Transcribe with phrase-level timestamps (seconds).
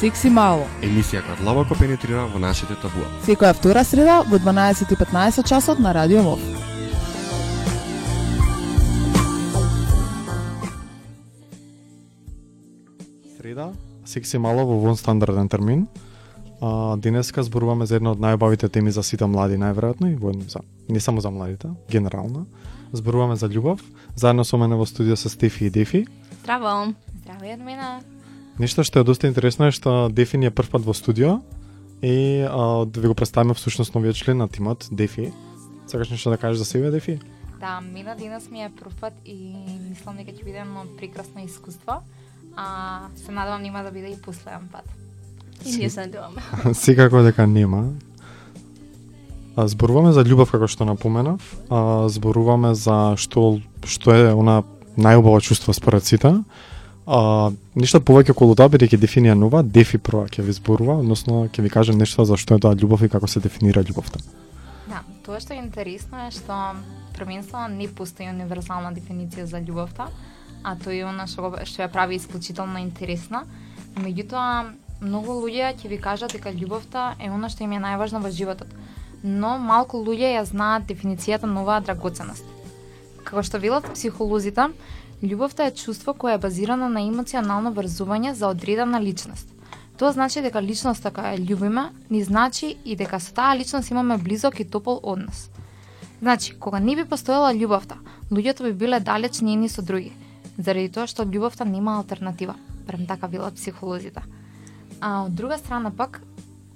[0.00, 0.64] Секси мало.
[0.80, 3.04] Емисија која длабоко пенетрира во нашите табуа.
[3.26, 6.40] Секоја втора среда во 12:15 часот на Радио МОВ.
[13.36, 13.72] Среда,
[14.06, 15.86] секси мало во вон стандарден термин.
[16.62, 20.64] А, денеска зборуваме за една од најубавите теми за сите млади, најверојатно и во, за,
[20.88, 22.46] не само за младите, генерално.
[22.92, 23.84] Зборуваме за љубов.
[24.16, 26.06] Заедно со мене во студио се Стефи и Дефи.
[26.40, 26.94] Здраво!
[27.20, 28.19] Здраво, Јадмина!
[28.60, 31.40] Нешто што е доста интересно е што Дефи ни е прв пат во студио
[32.04, 35.32] и а, да ви го представиме всушност новиот член на тимот, Дефи.
[35.86, 37.18] Сакаш нешто да кажеш за себе, Дефи?
[37.60, 39.56] Да, мина денес ми е прв пат и
[39.88, 42.04] мислам дека ќе биде едно прекрасно искуство.
[42.56, 44.84] А се надевам нема да биде и последен пат.
[45.64, 46.44] И ние се надеваме.
[46.74, 47.96] Секако дека нема.
[49.56, 51.40] А, зборуваме за љубов како што напоменав,
[51.72, 53.56] а, зборуваме за што
[53.88, 54.68] што е она
[55.00, 56.44] најубаво чувство според сите.
[57.10, 61.64] А, ништо повеќе околу тоа бидејќи дефинија нова, Дефи прва ќе ви зборува, односно ќе
[61.64, 64.20] ви каже нешто за што е тоа љубов и како се дефинира љубовта.
[64.86, 66.58] Да, тоа што е интересно е што
[67.16, 70.06] првенствено не постои универзална дефиниција за љубовта,
[70.62, 73.42] а тоа е она што, што ја прави исклучително интересна.
[73.98, 74.70] Меѓутоа,
[75.02, 78.70] многу луѓе ќе ви кажат дека љубовта е она што им е најважно во животот.
[79.26, 82.46] Но малку луѓе ја знаат дефиницијата на оваа драгоценост.
[83.26, 84.70] Како што велат психолозите,
[85.22, 89.46] љубовта е чувство кое е базирано на емоционално врзување за одредена личност.
[90.00, 94.16] Тоа значи дека личноста која ја љубиме ни значи и дека со таа личност имаме
[94.18, 95.50] близок и топол однос.
[96.22, 97.96] Значи, кога не би постоела љубовта,
[98.30, 100.12] луѓето би биле далеч нени со други,
[100.58, 102.54] заради тоа што љубовта нема алтернатива,
[102.86, 104.22] барем така велат психолозите.
[105.00, 106.22] А од друга страна пак,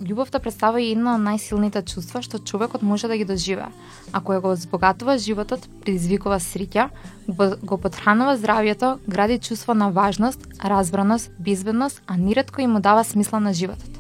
[0.03, 3.67] љубовта представува едно од најсилните чувства што човекот може да ги доживе.
[4.13, 6.89] а која го збогатува животот, предизвикува среќа,
[7.29, 13.05] го, го подхранува здравјето, гради чувство на важност, разбраност, безбедност, а неретко и му дава
[13.05, 13.91] смисла на животот.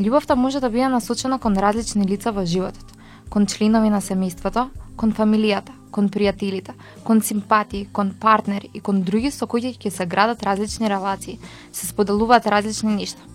[0.00, 2.84] Љубовта може да биде насочена кон различни лица во животот,
[3.30, 6.72] кон членови на семејството, кон фамилијата, кон пријателите,
[7.04, 11.38] кон симпатии, кон партнери и кон други со кои ќе се градат различни релации,
[11.72, 13.33] се споделуваат различни нешта.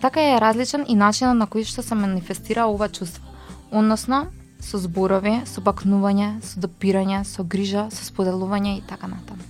[0.00, 3.24] Така е различен и начинот на кој што се манифестира ова чувство,
[3.72, 4.26] односно
[4.60, 9.42] со зборови, со бакнување, со допирање, со грижа, со споделување и така натаму.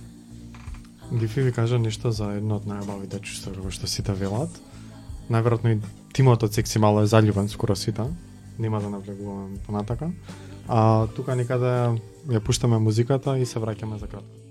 [1.11, 4.51] Лифи ви кажа нешто за едно од најубавите чувства како што сите велат.
[5.31, 5.79] Најверојатно и
[6.15, 8.07] тимот од секси мало е заљубен скоро сите.
[8.59, 10.11] Нема да навлегуваме понатака.
[10.67, 14.46] А тука никаде ја пуштаме музиката и се враќаме за кратко.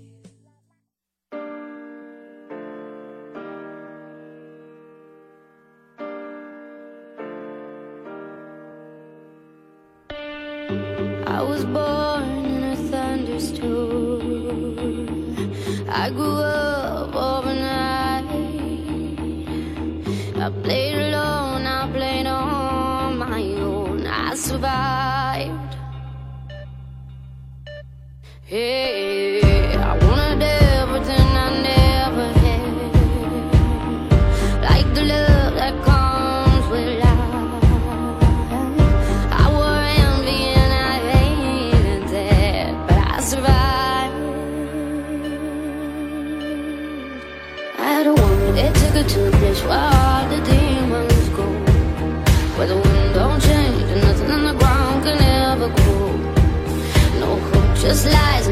[57.87, 58.46] Just lies,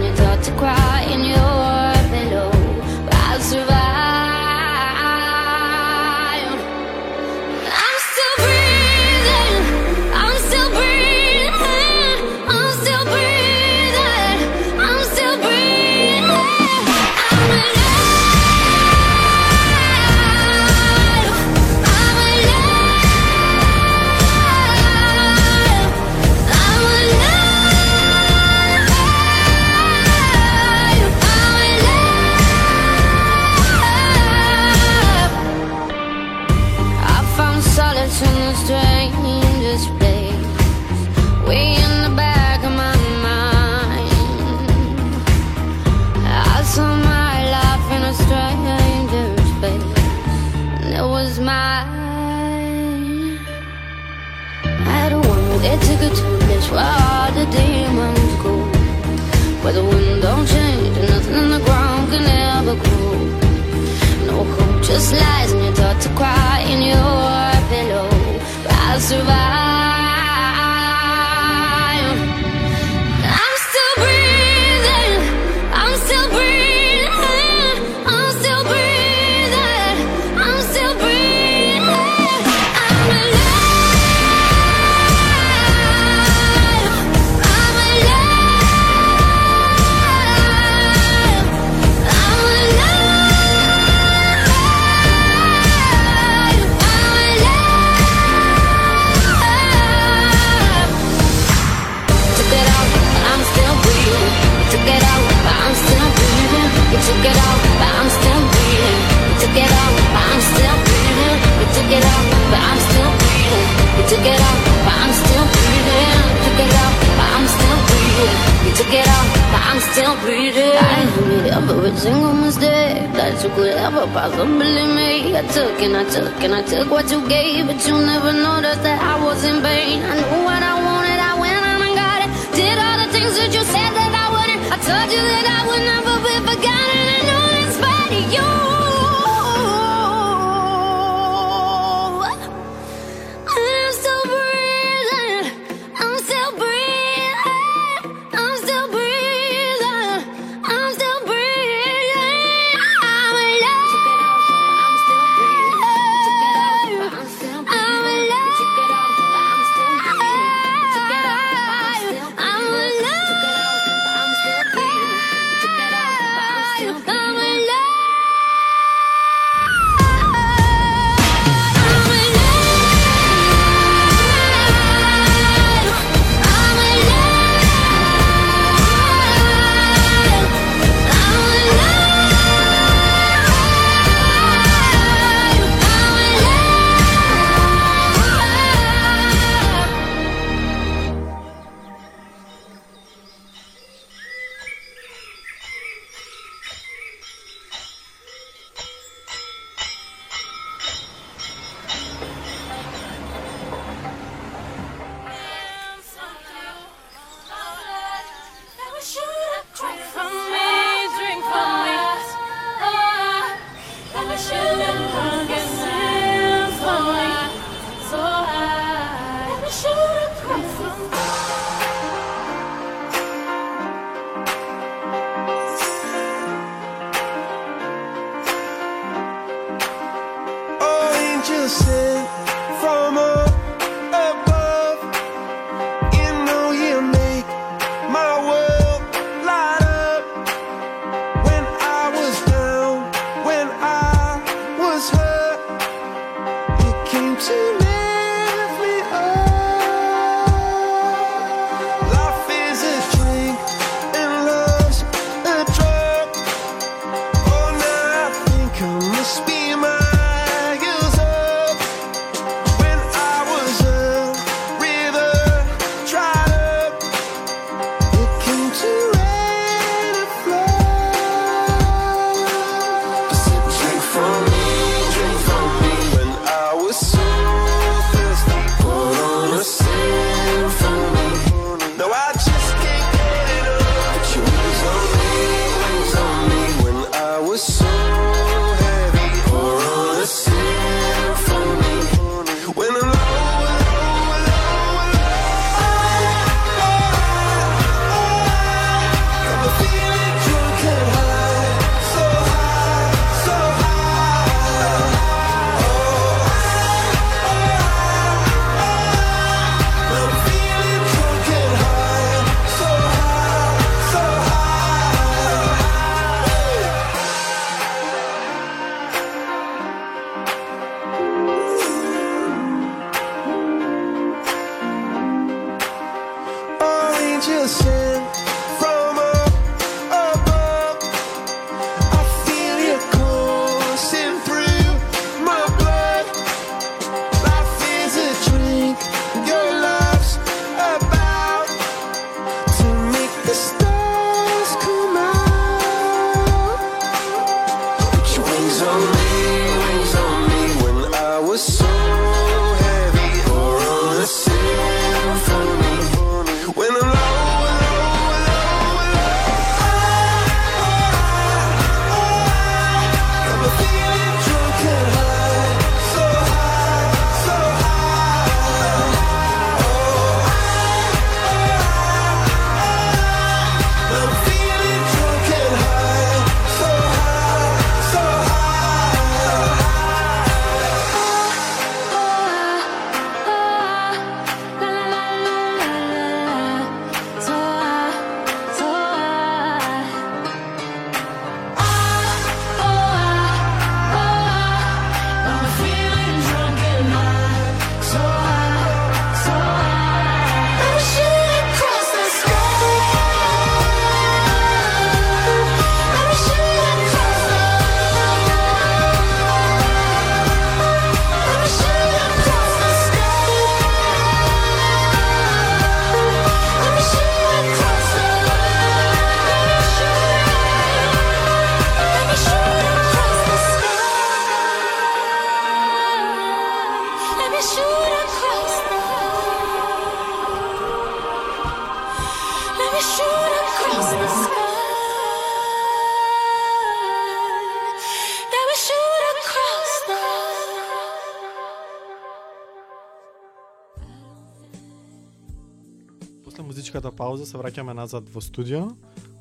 [446.63, 448.87] музичката пауза се враќаме назад во студио.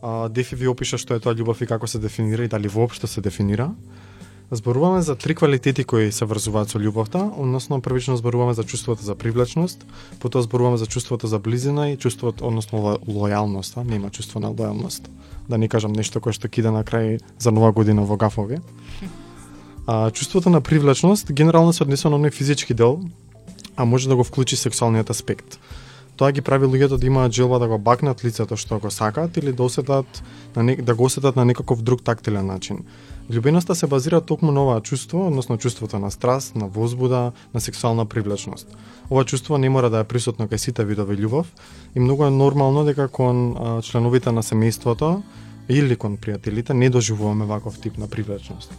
[0.03, 3.07] А, Дефи ви опиша што е тоа љубов и како се дефинира и дали воопшто
[3.07, 3.71] се дефинира.
[4.51, 9.15] Зборуваме за три квалитети кои се врзуваат со љубовта, односно првично зборуваме за чувството за
[9.15, 9.87] привлечност,
[10.21, 15.09] потоа зборуваме за чувството за близина и чувството, односно ло, лојалност, нема чувство на лојалност.
[15.49, 18.61] Да не кажам нешто кое што кида на крај за нова година во гафови.
[19.87, 23.01] А, чувството на привлечност генерално се однесува на оној физички дел,
[23.77, 25.59] а може да го вклучи сексуалниот аспект.
[26.17, 29.53] Тоа ги прави луѓето да имаат желба да го бакнат лицето што го сакаат или
[29.53, 30.23] да осетат
[30.57, 32.85] на не, да го осетат на некаков друг тактилен начин.
[33.31, 38.05] Љубеноста се базира токму на оваа чувство, односно чувството на страст, на возбуда, на сексуална
[38.07, 38.77] привлечност.
[39.11, 41.47] Ова чувство не мора да е присутно кај сите видови љубов
[41.97, 45.23] и многу е нормално дека кон а, членовите на семејството
[45.69, 48.71] или кон пријателите не доживуваме ваков тип на привлечност.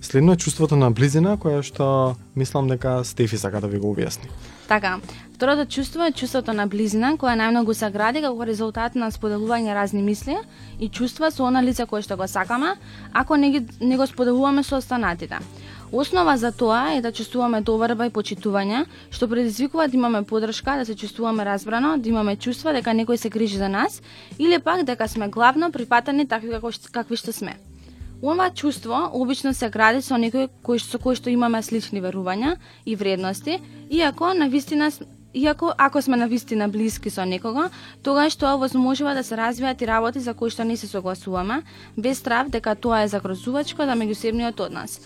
[0.00, 4.30] Следно е чувството на близина, која што мислам дека Стефи сака да ви го објасни.
[4.68, 5.00] Така,
[5.36, 10.00] второто чувство е чувството на близина, која најмногу се гради како резултат на споделување разни
[10.02, 10.36] мисли
[10.80, 12.72] и чувства со она лице кое што го сакаме,
[13.12, 15.36] ако не, ги, не го споделуваме со останатите.
[15.92, 20.86] Основа за тоа е да чувствуваме доверба и почитување, што предизвикува да имаме подршка, да
[20.86, 24.00] се чувствуваме разбрано, да имаме чувства дека некој се грижи за нас,
[24.38, 27.58] или пак дека сме главно прифатени такви како што- какви што сме.
[28.22, 32.96] Ова чувство обично се гради со некој кој со кој што имаме слични верувања и
[32.96, 34.90] вредности, иако на вистина
[35.36, 37.68] Иако ако сме на вистина блиски со некого,
[38.02, 41.60] тогаш тоа возможува да се развијат и работи за кои што не се согласуваме,
[41.96, 44.96] без страв дека тоа е загрозувачко за меѓусебниот однос.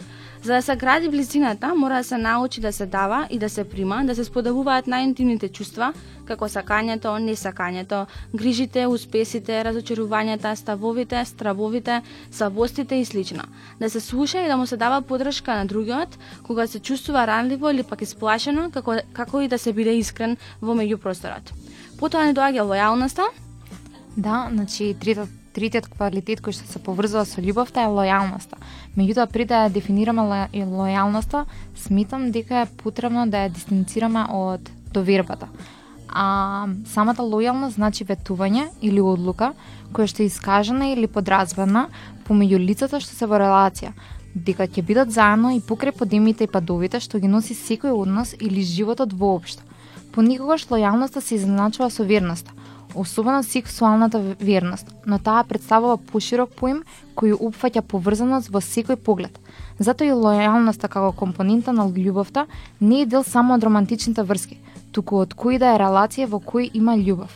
[0.43, 3.65] За да се гради близината, мора да се научи да се дава и да се
[3.65, 5.93] прима, да се споделуваат најинтимните чувства,
[6.25, 13.45] како сакањето, несакањето, грижите, успесите, разочарувањата, ставовите, стравовите, слабостите и слично.
[13.81, 17.71] Да се слуша и да му се дава подршка на другиот, кога се чувствува ранливо
[17.71, 21.53] или пак исплашено, како, како и да се биде искрен во меѓупросторот.
[21.99, 23.29] Потоа не доаѓа лојалноста,
[24.17, 28.59] Да, значи третиот третиот квалитет кој што се поврзува со љубовта е лојалноста.
[28.97, 34.71] Меѓутоа при да ја дефинираме и лојалноста, сметам дека е потребно да ја дистанцираме од
[34.93, 35.49] довербата.
[36.11, 39.53] А самата лојалност значи ветување или одлука
[39.95, 41.89] која што е искажена или подразбена
[42.27, 43.93] помеѓу лицата што се во релација,
[44.35, 48.63] дека ќе бидат заедно и покрај подемите и падовите што ги носи секој однос или
[48.63, 49.63] животот воопшто.
[50.15, 52.51] Понекогаш лојалноста се изначува со верноста,
[52.95, 56.83] особено сексуалната верност, но таа представува поширок поим
[57.17, 59.39] кој опфаќа поврзаност во секој поглед.
[59.79, 62.47] Затоа и лојалноста како компонента на љубовта
[62.81, 64.59] не е дел само од романтичните врски,
[64.93, 67.31] туку од кој да е релација во кој има љубов.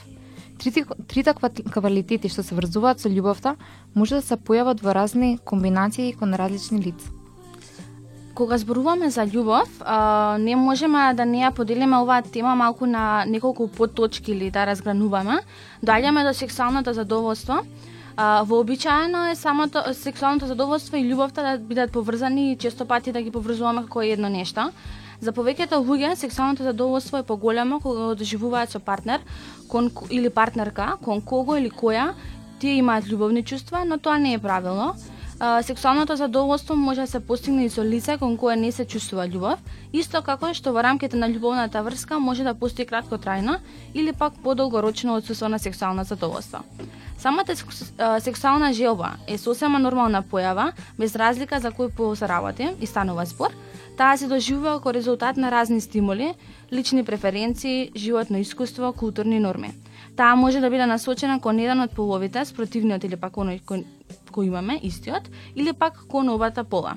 [0.59, 1.35] Трите, трите
[1.73, 3.57] квалитети што се врзуваат со љубовта
[3.95, 7.11] може да се појават во разни комбинации и кон различни лица.
[8.35, 13.25] Кога зборуваме за љубов, а, не можеме да не ја поделиме оваа тема малку на
[13.31, 15.39] неколку подточки или да разгрануваме.
[15.87, 17.63] Доаѓаме до сексуалното задоволство.
[18.17, 23.23] А, вообичаено е самото сексуалното задоволство и љубовта да бидат поврзани и често пати да
[23.23, 24.71] ги поврзуваме како едно нешто.
[25.21, 29.21] За повеќето луѓе сексуалното задоволство е поголемо кога го доживуваат со партнер
[29.69, 32.15] кон, или партнерка, кон кого или која
[32.59, 34.95] тие имаат љубовни чувства, но тоа не е правилно.
[35.41, 39.27] А, сексуалното задоволство може да се постигне и со лице кон кое не се чувствува
[39.27, 39.59] љубов,
[39.93, 43.59] исто како што во рамките на љубовната врска може да постои краткотрајно
[43.95, 46.63] или пак подолгорочно одсуство на сексуално задоволство.
[47.19, 47.57] Самата
[48.21, 53.27] сексуална желба е сосема нормална појава, без разлика за кој пол се работи и станува
[53.27, 53.51] спор.
[53.99, 56.35] Таа се доживува како резултат на разни стимули,
[56.73, 59.75] лични преференции, животно искуство, културни норми.
[60.17, 63.61] Таа може да биде насочена кон еден од половите, спротивниот или пак оној
[64.33, 66.97] кој имаме, истиот, или пак кон обата пола.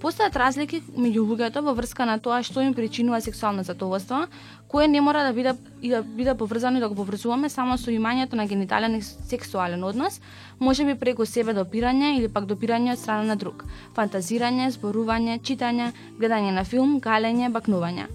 [0.00, 4.22] Постојат разлики меѓу луѓето во врска на тоа што им причинува сексуално задоволство,
[4.68, 5.52] кое не мора да биде
[5.82, 9.84] и да биде поврзано и да го поврзуваме само со имањето на генитален и сексуален
[9.84, 10.20] однос,
[10.58, 15.92] може би преку себе допирање или пак допирање од страна на друг, фантазирање, зборување, читање,
[16.16, 18.08] гледање на филм, галење, бакнување.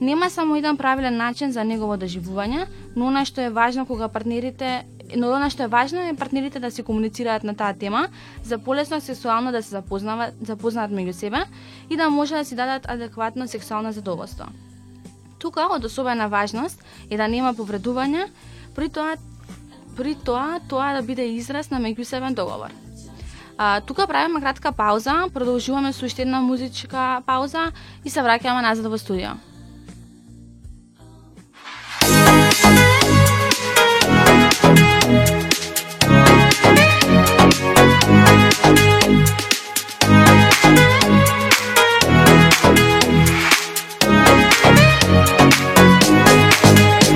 [0.00, 2.66] Нема само еден правилен начин за негово доживување,
[2.96, 4.84] но она што е важно кога партнерите
[5.16, 8.08] но она што е важно е партнерите да се комуницираат на таа тема,
[8.44, 11.44] за полесно сексуално да се запознаваат, запознаат меѓу себе
[11.90, 14.46] и да може да си дадат адекватно сексуално задоволство.
[15.38, 18.28] Тука од особена важност е да нема повредување,
[18.74, 19.16] при тоа
[19.96, 22.70] при тоа тоа да биде израз на меѓусебен договор.
[23.58, 27.72] А, тука правиме кратка пауза, продолжуваме со уште една музичка пауза
[28.04, 29.36] и се враќаме назад во студио.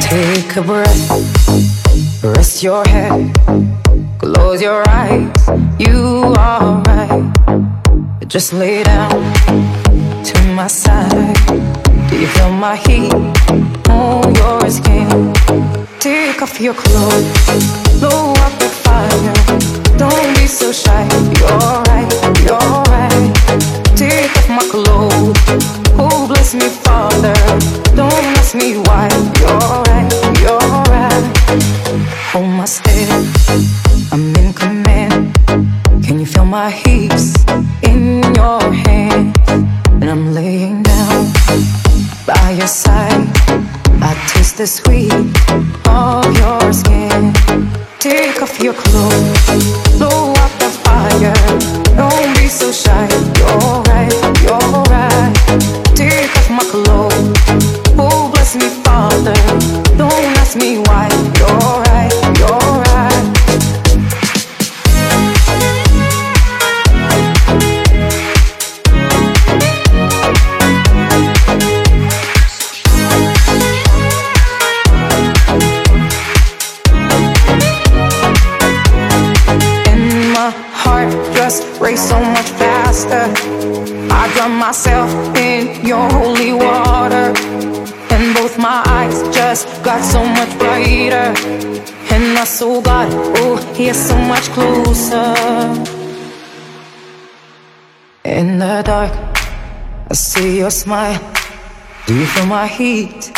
[0.01, 3.35] Take a breath, rest your head,
[4.19, 5.31] close your eyes.
[5.79, 7.35] You are right.
[8.29, 9.11] Just lay down
[10.25, 11.37] to my side.
[12.09, 13.13] Do you feel my heat
[13.89, 15.33] on your skin?
[15.99, 19.74] Take off your clothes, blow up the fire.
[19.97, 21.05] Don't be so shy.
[21.39, 22.09] You're right,
[22.47, 23.31] you're right.
[23.97, 25.39] Take off my clothes.
[25.99, 27.35] Oh, bless me, Father.
[27.95, 29.09] Don't ask me why.
[29.41, 30.11] You're right,
[30.41, 31.25] you're right.
[32.33, 33.09] Hold my step.
[34.13, 35.35] I'm in command.
[36.05, 37.35] Can you feel my hips
[37.83, 39.39] in your hand?
[40.01, 41.33] And I'm laying down
[42.27, 43.29] by your side.
[44.03, 45.13] I taste the sweet
[92.11, 95.35] And I saw God, oh, He's so much closer.
[98.25, 99.13] In the dark,
[100.11, 101.21] I see your smile.
[102.07, 103.33] Do you feel my heat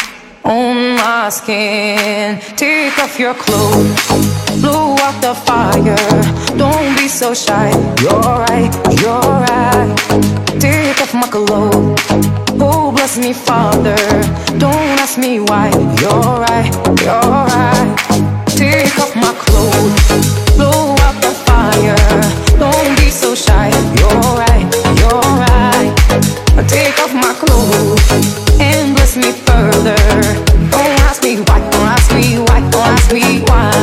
[0.44, 2.40] on my skin?
[2.56, 5.96] Take off your clothes, blow out the fire.
[6.56, 7.70] Don't be so shy.
[8.00, 9.96] You're right, you're right.
[10.60, 12.00] Take off my clothes.
[12.58, 13.96] Oh, bless me, Father.
[14.58, 15.68] Don't ask me why.
[16.00, 18.05] You're right, you're right.
[23.36, 23.68] Shy.
[23.98, 25.92] You're right, you're right.
[26.66, 28.00] Take off my clothes
[28.58, 29.96] and bless me further.
[30.72, 33.75] Don't ask me why, don't ask me why, don't ask me why.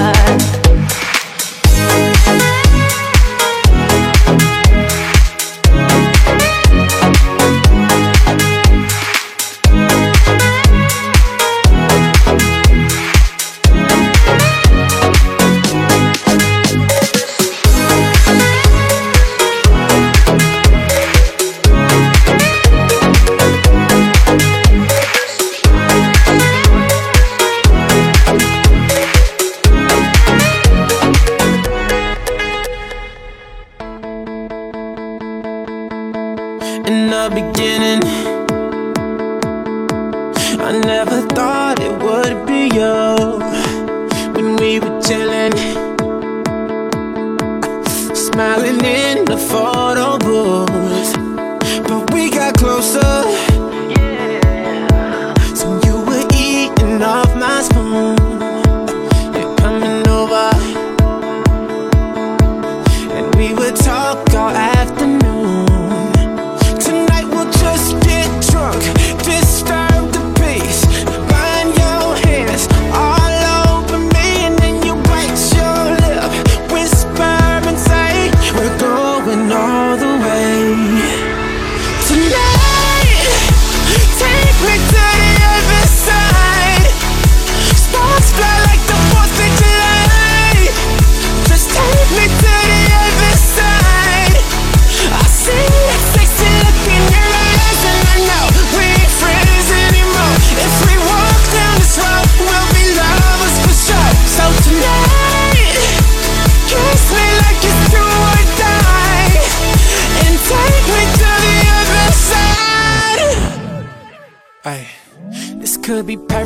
[116.15, 116.42] Be perfect.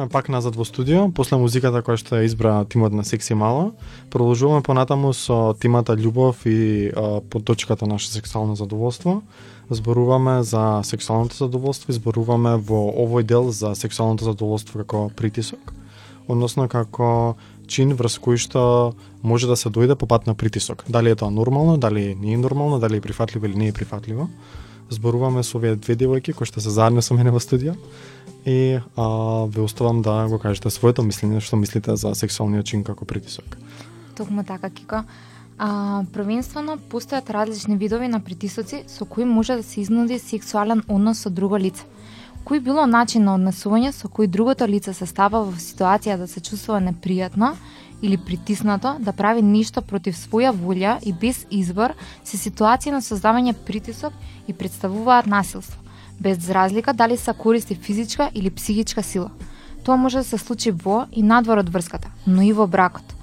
[0.00, 3.72] Враќаме пак назад во студио, после музиката која што ја избра тимот на Секси Мало.
[4.10, 9.22] Продолжуваме понатаму со тимата љубов и а, по точката наше сексуално задоволство.
[9.70, 15.72] Зборуваме за сексуалното задоволство и зборуваме во овој дел за сексуалното задоволство како притисок,
[16.28, 17.36] односно како
[17.68, 20.84] чин врз кој што може да се дојде по пат на притисок.
[20.88, 24.28] Дали е тоа нормално, дали не е нормално, дали е прифатливо или не е прифатливо.
[24.90, 27.76] Зборуваме со овие две девојки кои што се заедно со мене во студио
[28.46, 29.08] и а,
[29.46, 33.56] ве оставам да го кажете своето мислење што мислите за сексуалниот чин како притисок.
[34.16, 35.04] Токму така, Кико.
[35.58, 41.20] А, првенствено, постојат различни видови на притисоци со кои може да се изнуди сексуален однос
[41.20, 41.84] со друго лице.
[42.44, 46.40] Кој било начин на однесување со кој другото лице се става во ситуација да се
[46.40, 47.52] чувствува непријатно
[48.02, 51.92] или притиснато, да прави ништо против своја волја и без избор,
[52.24, 54.12] се ситуации на создавање притисок
[54.48, 55.76] и представуваат насилство,
[56.20, 59.30] без разлика дали се користи физичка или психичка сила.
[59.84, 63.14] Тоа може да се случи во и надвор од врската, но и во бракот.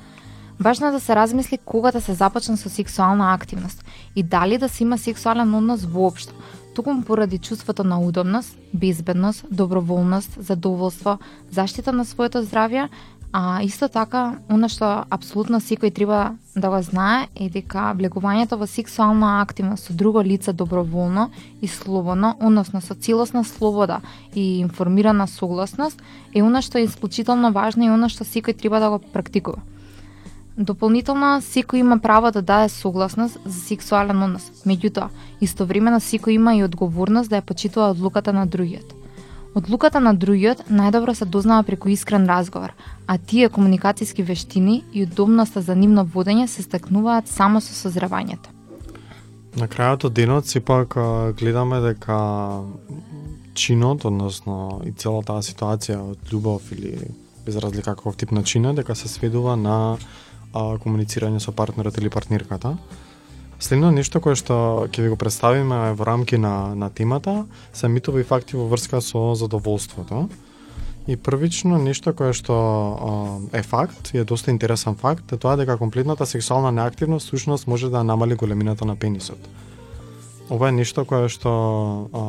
[0.60, 4.70] Важно е да се размисли кога да се започне со сексуална активност и дали да
[4.70, 6.34] се има сексуален однос воопшто,
[6.76, 11.20] токму поради чувството на удобност, безбедност, доброволност, задоволство,
[11.52, 12.90] заштита на своето здравје,
[13.34, 18.68] а исто така, она што апсолутно секој треба да го знае е дека влегувањето во
[18.68, 21.30] сексуална активност со друго лице доброволно
[21.62, 24.02] и слободно, односно со целосна слобода
[24.34, 26.02] и информирана согласност,
[26.34, 29.62] е она што е исклучително важно и она што секој треба да го практикува.
[30.58, 34.50] Дополнително, секој има право да даде согласност за сексуален однос.
[34.66, 38.97] Меѓутоа, истовремено секој има и одговорност да ја почитува одлуката на другиот.
[39.58, 42.76] Одлуката на другиот најдобро се дознава преку искрен разговор,
[43.08, 48.54] а тие комуникацијски вештини и удобноста за нивно водење се стекнуваат само со созревањето.
[49.58, 50.94] На крајот од денот сепак
[51.40, 52.20] гледаме дека
[53.58, 56.94] чинот, односно и целата таа ситуација од љубов или
[57.46, 59.98] без разлика каков тип на чин дека се сведува на
[60.54, 62.78] а, комуницирање со партнерот или партнерката.
[63.60, 68.22] Следно нешто кое што ќе ви го представиме во рамки на, на темата се митови
[68.22, 70.30] и факти во врска со задоволството.
[71.08, 72.54] И првично нешто кое што
[73.54, 78.04] е факт, е доста интересен факт, е тоа дека комплетната сексуална неактивност всушност може да
[78.04, 79.42] намали големината на пенисот.
[80.50, 81.50] Ова е нешто кое што
[82.14, 82.22] а,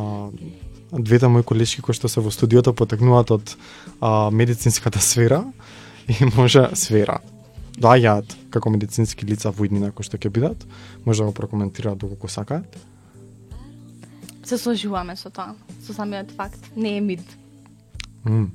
[0.96, 3.56] двете мои колешки кои што се во студиото потекнуваат од
[4.00, 5.44] а, медицинската сфера
[6.08, 7.20] и може сфера
[7.78, 10.64] доаѓаат како медицински лица во иднина кои што ќе бидат,
[11.06, 12.78] може да го прокоментираат доколку сакаат.
[14.44, 16.72] Се сложуваме со тоа, со самиот факт.
[16.76, 17.36] Не е мит.
[18.24, 18.50] М,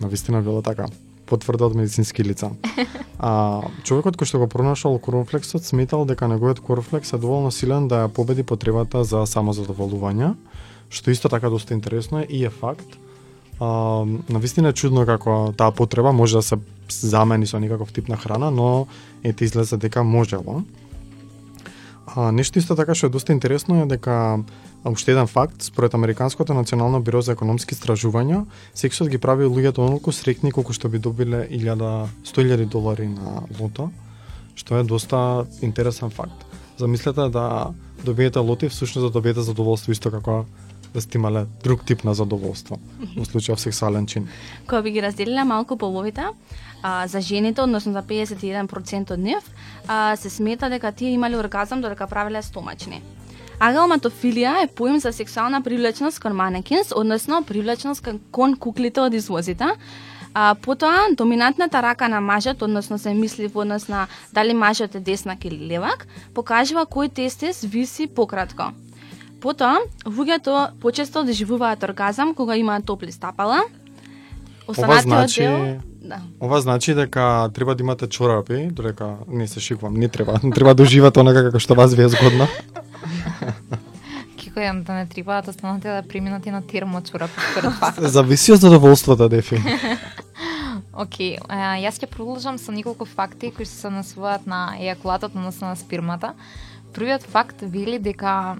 [0.00, 0.86] на вистина било така.
[1.26, 2.50] Потврда од медицински лица.
[3.24, 8.02] А, човекот кој што го пронашал корнфлексот сметал дека неговиот корнфлекс е доволно силен да
[8.04, 10.34] ја победи потребата за самозадоволување,
[10.90, 12.98] што исто така доста интересно е и е факт.
[13.60, 13.66] А,
[14.28, 16.56] на вистина е чудно како таа потреба може да се
[16.88, 18.86] замени со некаков тип на храна, но
[19.22, 20.62] ете излезе дека можело.
[22.06, 24.42] А, нешто исто така што е доста интересно е дека
[24.84, 30.12] уште еден факт, според Американското национално биро за економски истражувања, сексот ги прави луѓето онолку
[30.12, 33.90] срекни колку што би добиле 1000 100.000 долари на лото,
[34.54, 36.44] што е доста интересен факт.
[36.76, 37.72] Замислете да
[38.04, 40.44] добиете лоти, всушност да добиете задоволство исто како
[40.94, 42.78] да сте имале друг тип на задоволство,
[43.16, 44.28] во случајов сексуален чин.
[44.68, 46.22] Кога би ги разделила малку половите,
[46.82, 49.42] а, за жените, односно за 51% од нив,
[49.88, 53.02] а, се смета дека тие имале оргазам додека правеле стомачни.
[53.58, 59.66] Агалматофилија е поим за сексуална привлечност кон манекинс, односно привлечност кон- кон куклите од извозите,
[60.34, 65.00] А, потоа, доминантната рака на мажот, односно се мисли во однос на дали мажот е
[65.00, 68.72] деснак или левак, покажува кој тестис виси пократко.
[69.44, 73.60] Потоа, луѓето почесто доживуваат оргазам кога имаат топли стапала.
[74.66, 76.20] Ова значи, дел, да.
[76.40, 80.82] ова значи дека треба да имате чорапи, додека не се шикувам, не треба, треба да
[80.82, 82.48] уживате онака како што вас ви е згодно.
[84.40, 86.62] Кико ја да не треба да останате да преминати на
[87.04, 87.30] според
[87.80, 88.00] факт.
[88.00, 89.60] Зависи од задоволството, Дефи.
[90.94, 95.76] Океј, а, јас ќе продолжам со неколку факти кои се насуваат на ејакулатот, односно на
[95.76, 96.32] спирмата.
[96.94, 98.56] Првиот факт вели дека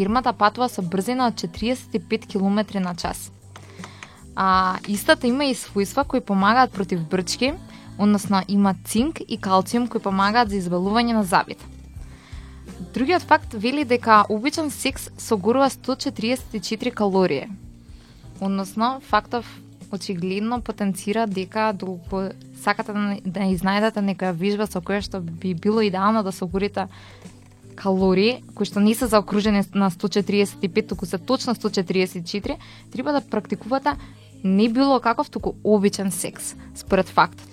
[0.00, 3.28] фирмата патува со брзина од 45 км на час.
[4.34, 7.52] А, истата има и својства кои помагаат против брчки,
[7.98, 11.60] односно има цинк и калциум кои помагаат за избалување на забит.
[12.94, 17.50] Другиот факт вели дека обичен секс согорува 144 калории.
[18.40, 19.44] Односно, фактов
[19.92, 22.32] очигледно потенцира дека доколку
[22.62, 26.88] сакате да, да изнајдете некоја вижба со која што би било идеално да согорите
[27.80, 32.56] калории кои што не се заокружени на 145, туку се точно 144,
[32.92, 33.96] треба да практикувате
[34.44, 37.48] не било каков туку обичен секс, според фактот.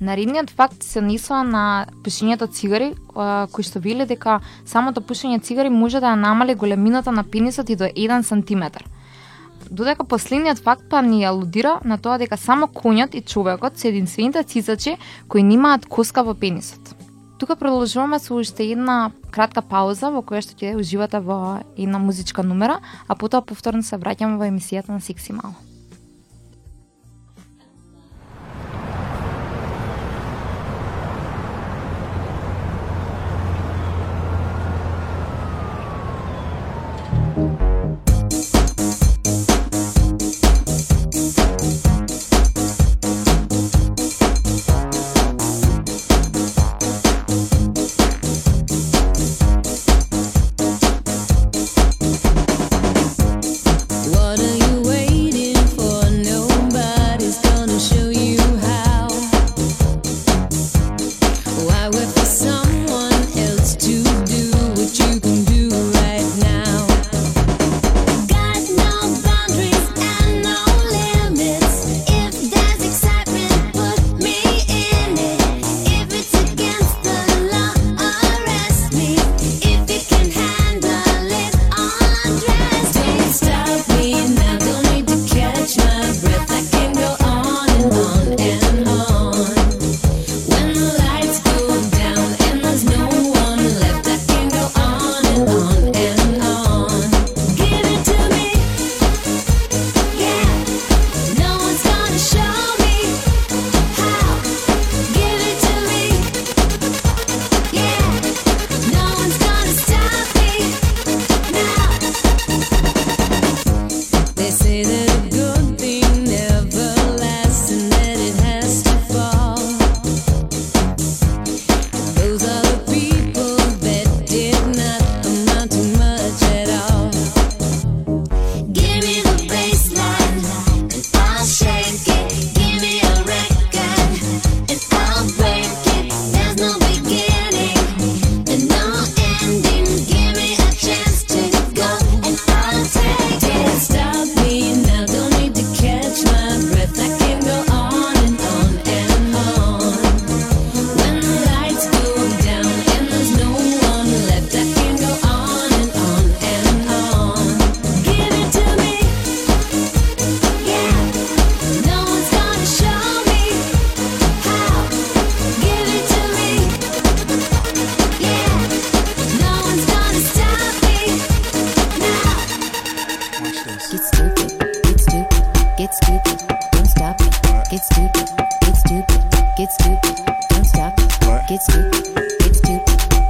[0.00, 2.94] Наредниот факт се нисла на пушењето цигари,
[3.52, 7.76] кои што веле дека самото пушење цигари може да ја намали големината на пенисот и
[7.76, 8.84] до 1 сантиметар.
[9.70, 14.42] Додека последниот факт па ни алудира на тоа дека само конјот и човекот се единствените
[14.42, 14.96] цицачи
[15.28, 16.96] кои немаат коска во пенисот.
[17.40, 22.44] Тука продолжуваме со уште една кратка пауза во која што ќе уживате во една музичка
[22.44, 25.56] нумера, а потоа повторно се враќаме во емисијата на Сикси Мало.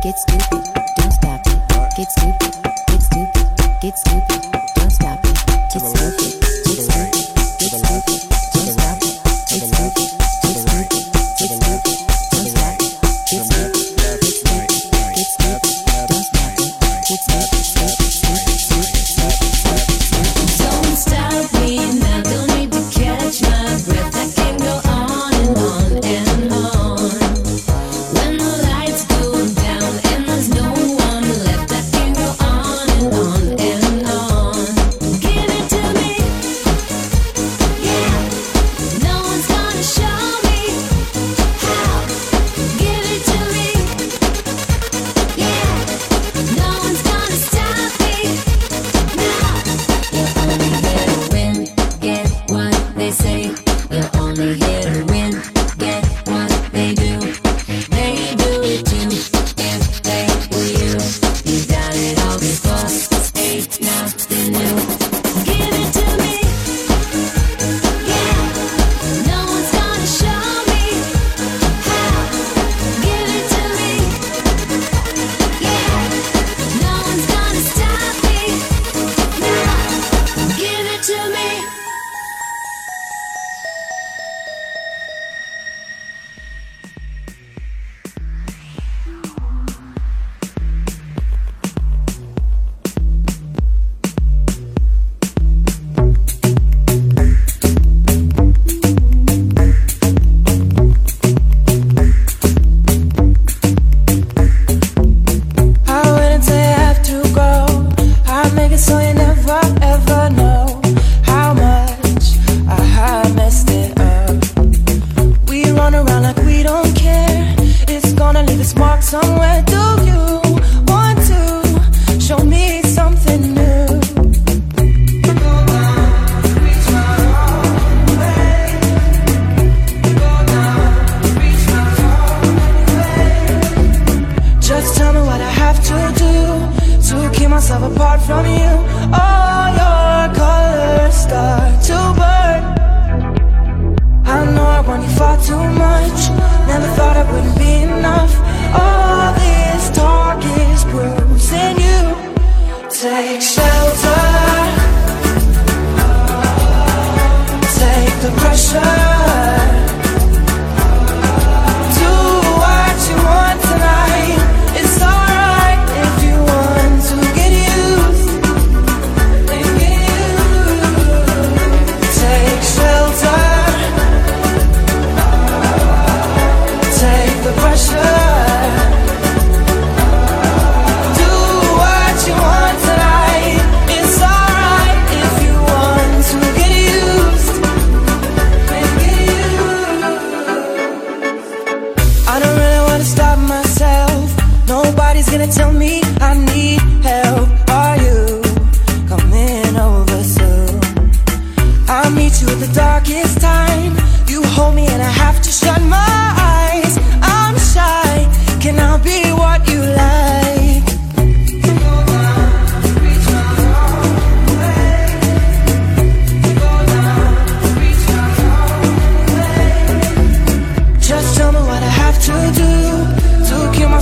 [0.03, 0.65] Get stupid,
[0.97, 1.95] don't stop it.
[1.95, 5.47] Get stupid, get stupid, get stupid, don't stop it.
[5.71, 6.30] Get stupid.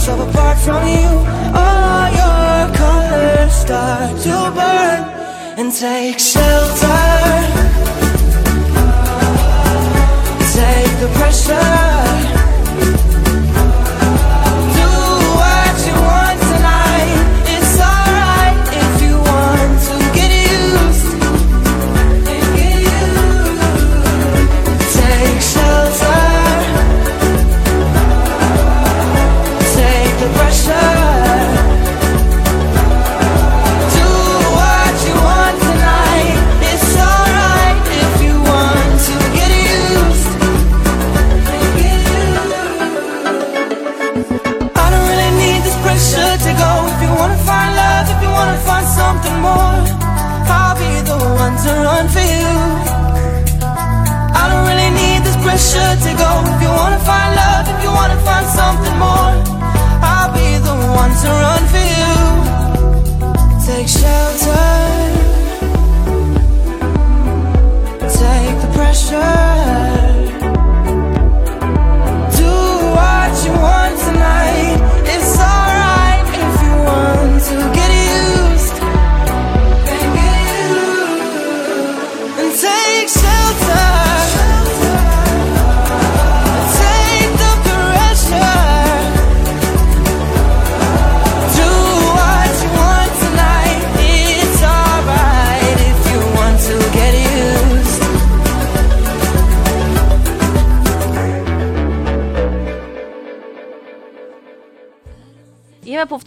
[0.09, 1.09] Myself apart from you.
[1.55, 5.01] All your colors start to burn
[5.59, 6.99] and take shelter.
[10.55, 12.38] Take the pressure.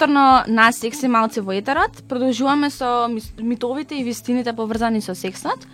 [0.02, 2.02] Повторно на секси малце во етерот.
[2.10, 5.68] Продолжуваме со митовите и вистините поврзани со сексот.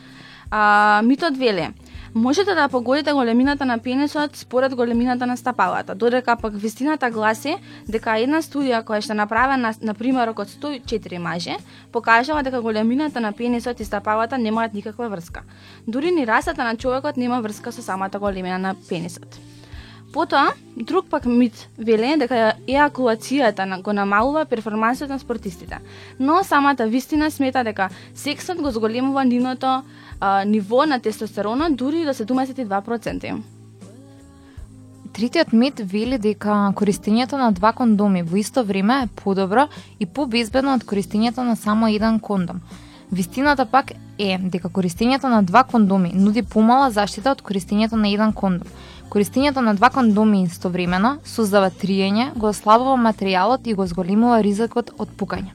[0.52, 1.72] А, митот веле,
[2.14, 7.56] можете да погодите големината на пенисот според големината на стапалата, додека пак вистината гласи
[7.88, 11.56] дека една студија која што направена на, на примерок од 104 маже,
[11.92, 15.44] покажала дека големината на пенисот и стапалата немаат никаква врска.
[15.88, 19.40] Дури ни расата на човекот нема врска со самата големина на пенисот.
[20.14, 25.80] Потоа, друг пак мит веле дека еакулацијата на- го намалува перформансот на спортистите.
[26.20, 29.84] Но самата вистина смета дека сексот го зголемува нивното
[30.20, 33.38] а, ниво на тестостерона дури до 72%.
[35.14, 39.68] Тритиот мит вели дека користењето на два кондоми во исто време е подобро
[40.00, 42.62] и побезбедно од користењето на само еден кондом.
[43.12, 48.34] Вистината пак е дека користењето на два кондоми нуди помала заштита од користењето на еден
[48.34, 48.68] кондом.
[49.10, 55.14] Користењето на два кондоми истовремено создава триење, го ослабува материјалот и го зголемува ризикот од
[55.16, 55.54] пукање.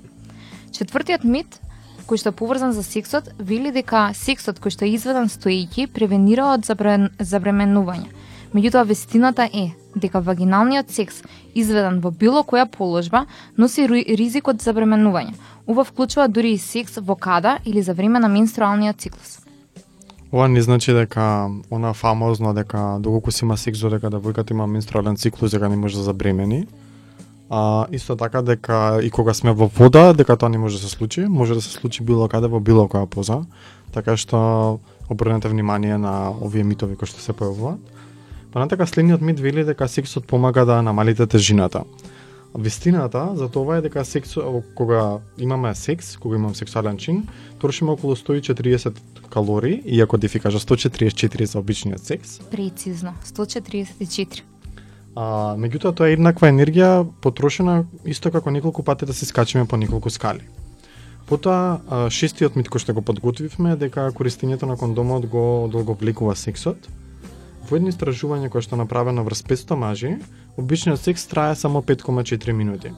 [0.73, 1.61] Четвртиот мит
[2.09, 6.49] кој што е поврзан за сексот, вели дека сексот кој што е изведен стоејќи превенира
[6.55, 8.09] од забременување.
[8.57, 11.21] Меѓутоа вестината е дека вагиналниот секс
[11.55, 13.27] изведен во било која положба
[13.57, 15.37] носи ризик од забременување.
[15.69, 19.42] Ова вклучува дури и секс во када или за време на менструалниот циклус.
[20.33, 24.67] Ова не значи дека она фамозно дека доколку си има секс додека да девојката има
[24.67, 26.67] менструален циклус дека не може да забремени.
[27.51, 30.89] А исто така дека и кога сме во вода дека тоа не може да се
[30.89, 33.45] случи, може да се случи било каде во било која поза.
[33.93, 34.81] Така што
[35.11, 37.77] обрнете внимание на овие митови кои што се појавуваат.
[38.53, 41.85] Понатака следниот мит вели дека сексот помага да намалите тежината.
[42.59, 44.37] Вистината за тоа е дека секс
[44.75, 47.29] кога имаме секс, кога имам сексуален чин,
[47.61, 48.93] трошиме околу 140
[49.31, 52.39] калории, иако Дефи кажа 144 за обичниот секс.
[52.51, 54.43] Прецизно, 144.
[55.17, 59.77] А, меѓутоа тоа е еднаква енергија потрошена исто како неколку пати да се скачиме по
[59.77, 60.45] неколку скали.
[61.29, 66.89] Потоа, шестиот мит кој што го подготвивме е дека користењето на кондомот го долговлекува сексот.
[67.69, 70.17] Во едно истражување кое што направено врз 500 мажи,
[70.57, 72.93] обичниот секс трае само 5,4 минути.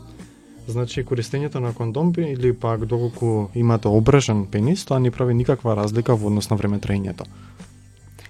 [0.68, 6.16] Значи, користењето на кондом или пак доколку имате обрежан пенис, тоа не прави никаква разлика
[6.16, 7.24] во однос на време траењето.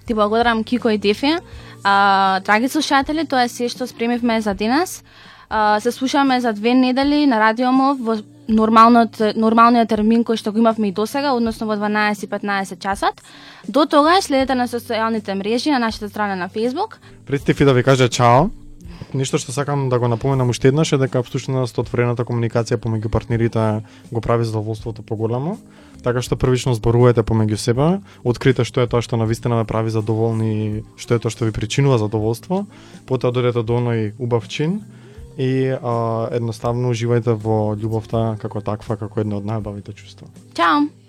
[0.05, 1.37] Ти благодарам Кико и Дефи.
[1.83, 5.03] А, драги слушатели, тоа е се што спремивме за денес.
[5.49, 8.17] А, се слушаме за две недели на Радио Мов во
[8.47, 13.21] нормалниот, нормалниот термин кој што го имавме и досега, односно во 12-15 часот.
[13.67, 16.99] До тогаш следете на социјалните мрежи на нашата страна на Facebook.
[17.25, 18.49] Пред Стефи да ви кажа чао.
[19.15, 23.85] Нешто што сакам да го напоменам уште еднаш е дека всушност отворената комуникација помеѓу партнерите
[24.11, 25.55] го прави задоволството поголемо.
[26.03, 27.87] Така што првично зборувате помеѓу себе,
[28.27, 31.95] открите што е тоа што навистина ме прави задоволни, што е тоа што ви причинува
[31.95, 32.65] задоволство,
[33.07, 34.83] потоа додете до оној убав чин
[35.39, 40.27] и а, едноставно уживајте во љубовта како таква, како едно од најубавите чувства.
[40.59, 41.04] Чао!